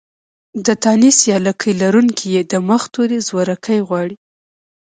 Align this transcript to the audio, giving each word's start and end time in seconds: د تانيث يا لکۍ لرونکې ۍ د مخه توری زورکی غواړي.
د 0.65 0.67
تانيث 0.83 1.17
يا 1.31 1.37
لکۍ 1.47 1.71
لرونکې 1.81 2.25
ۍ 2.35 2.35
د 2.51 2.53
مخه 2.67 2.87
توری 2.93 3.19
زورکی 3.27 3.77
غواړي. 3.87 4.15